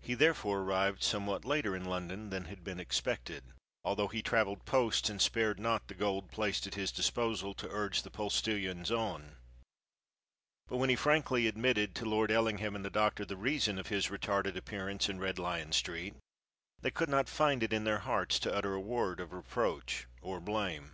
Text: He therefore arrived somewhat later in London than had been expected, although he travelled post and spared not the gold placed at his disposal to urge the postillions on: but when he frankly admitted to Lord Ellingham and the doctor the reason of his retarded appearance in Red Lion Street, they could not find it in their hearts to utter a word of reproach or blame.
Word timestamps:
He 0.00 0.14
therefore 0.14 0.60
arrived 0.60 1.02
somewhat 1.02 1.44
later 1.44 1.76
in 1.76 1.84
London 1.84 2.30
than 2.30 2.46
had 2.46 2.64
been 2.64 2.80
expected, 2.80 3.44
although 3.84 4.08
he 4.08 4.22
travelled 4.22 4.64
post 4.64 5.10
and 5.10 5.20
spared 5.20 5.60
not 5.60 5.86
the 5.88 5.94
gold 5.94 6.30
placed 6.30 6.66
at 6.66 6.76
his 6.76 6.90
disposal 6.90 7.52
to 7.52 7.68
urge 7.70 8.00
the 8.00 8.10
postillions 8.10 8.90
on: 8.90 9.36
but 10.66 10.78
when 10.78 10.88
he 10.88 10.96
frankly 10.96 11.46
admitted 11.46 11.94
to 11.96 12.06
Lord 12.06 12.30
Ellingham 12.30 12.74
and 12.74 12.86
the 12.86 12.88
doctor 12.88 13.26
the 13.26 13.36
reason 13.36 13.78
of 13.78 13.88
his 13.88 14.06
retarded 14.08 14.56
appearance 14.56 15.10
in 15.10 15.20
Red 15.20 15.38
Lion 15.38 15.72
Street, 15.72 16.14
they 16.80 16.90
could 16.90 17.10
not 17.10 17.28
find 17.28 17.62
it 17.62 17.74
in 17.74 17.84
their 17.84 17.98
hearts 17.98 18.38
to 18.38 18.54
utter 18.54 18.72
a 18.72 18.80
word 18.80 19.20
of 19.20 19.34
reproach 19.34 20.06
or 20.22 20.40
blame. 20.40 20.92